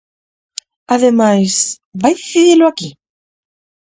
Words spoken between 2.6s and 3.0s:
aquí?